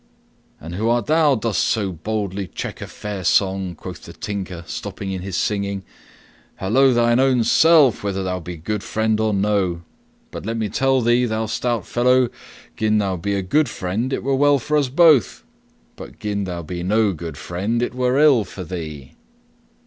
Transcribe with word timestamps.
"And 0.59 0.73
who 0.73 0.89
art 0.89 1.05
thou 1.05 1.35
dost 1.35 1.61
so 1.61 1.91
boldly 1.91 2.47
check 2.47 2.81
a 2.81 2.87
fair 2.87 3.23
song?" 3.23 3.75
quoth 3.75 4.01
the 4.01 4.13
Tinker, 4.13 4.63
stopping 4.65 5.11
in 5.11 5.21
his 5.21 5.37
singing. 5.37 5.83
"Halloa, 6.55 6.95
shine 6.95 7.19
own 7.19 7.43
self, 7.43 8.03
whether 8.03 8.23
thou 8.23 8.39
be 8.39 8.57
good 8.57 8.81
friend 8.81 9.19
or 9.19 9.31
no. 9.31 9.83
But 10.31 10.43
let 10.43 10.57
me 10.57 10.69
tell 10.69 11.01
thee, 11.01 11.25
thou 11.25 11.45
stout 11.45 11.85
fellow, 11.85 12.29
gin 12.75 12.97
thou 12.97 13.15
be 13.15 13.35
a 13.35 13.43
good 13.43 13.69
friend 13.69 14.11
it 14.11 14.23
were 14.23 14.33
well 14.35 14.57
for 14.57 14.75
us 14.75 14.89
both; 14.89 15.43
but 15.95 16.17
gin 16.17 16.45
thou 16.45 16.63
be 16.63 16.81
no 16.81 17.13
good 17.13 17.37
friend 17.37 17.83
it 17.83 17.93
were 17.93 18.17
ill 18.17 18.43
for 18.43 18.63
thee." 18.63 19.11